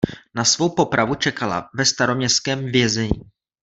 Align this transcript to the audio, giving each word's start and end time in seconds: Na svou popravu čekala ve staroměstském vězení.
Na 0.35 0.41
svou 0.45 0.69
popravu 0.75 1.15
čekala 1.15 1.69
ve 1.73 1.85
staroměstském 1.85 2.65
vězení. 2.65 3.21